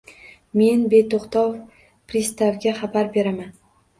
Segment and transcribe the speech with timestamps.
[0.59, 1.51] Men beto‘xtov
[2.13, 3.55] pristavga xabar beraman